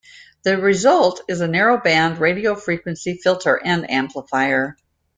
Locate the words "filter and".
3.21-3.87